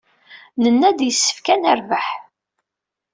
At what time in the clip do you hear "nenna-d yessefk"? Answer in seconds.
0.63-1.45